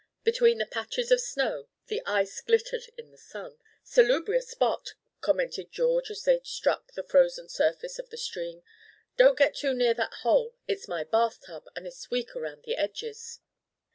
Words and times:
Between 0.23 0.57
the 0.57 0.65
patches 0.65 1.11
of 1.11 1.21
snow 1.21 1.67
the 1.85 2.01
ice 2.07 2.41
glittered 2.41 2.89
in 2.97 3.11
the 3.11 3.19
sun. 3.19 3.59
"Salubrious 3.83 4.49
spot," 4.49 4.95
commented 5.19 5.71
George, 5.71 6.09
as 6.09 6.23
they 6.23 6.41
struck 6.43 6.93
the 6.93 7.03
frozen 7.03 7.49
surface 7.49 7.99
of 7.99 8.09
the 8.09 8.17
stream. 8.17 8.63
"Don't 9.15 9.37
get 9.37 9.53
too 9.57 9.75
near 9.75 9.93
that 9.93 10.15
hole. 10.23 10.55
It's 10.67 10.87
my 10.87 11.03
bath 11.03 11.41
tub 11.45 11.67
and 11.75 11.85
it's 11.85 12.09
weak 12.09 12.35
around 12.35 12.63
the 12.63 12.77
edges." 12.77 13.41